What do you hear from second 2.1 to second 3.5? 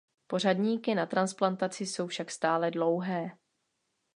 stále dlouhé.